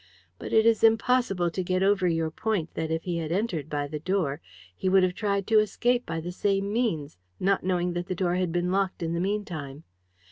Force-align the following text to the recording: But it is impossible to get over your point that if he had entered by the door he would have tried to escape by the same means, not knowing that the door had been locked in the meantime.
But 0.39 0.51
it 0.51 0.65
is 0.65 0.83
impossible 0.83 1.51
to 1.51 1.63
get 1.63 1.83
over 1.83 2.07
your 2.07 2.31
point 2.31 2.73
that 2.73 2.89
if 2.89 3.03
he 3.03 3.17
had 3.17 3.31
entered 3.31 3.69
by 3.69 3.87
the 3.87 3.99
door 3.99 4.41
he 4.75 4.89
would 4.89 5.03
have 5.03 5.13
tried 5.13 5.45
to 5.45 5.59
escape 5.59 6.07
by 6.07 6.19
the 6.19 6.31
same 6.31 6.73
means, 6.73 7.19
not 7.39 7.63
knowing 7.63 7.93
that 7.93 8.07
the 8.07 8.15
door 8.15 8.33
had 8.33 8.51
been 8.51 8.71
locked 8.71 9.03
in 9.03 9.13
the 9.13 9.19
meantime. 9.21 9.83